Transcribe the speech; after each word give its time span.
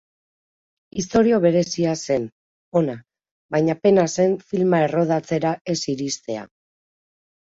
Istorio 1.01 1.39
berezia 1.43 1.91
zen, 2.07 2.25
ona, 2.81 2.95
baina 3.57 3.77
pena 3.83 4.07
zen 4.15 4.35
filma 4.53 4.81
errodatzera 4.87 5.53
ez 5.75 5.81
iristea. 5.95 6.49